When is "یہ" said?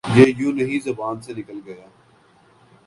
0.03-0.25